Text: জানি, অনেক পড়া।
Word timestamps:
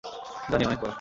জানি, 0.51 0.63
অনেক 0.65 0.79
পড়া। 0.81 0.89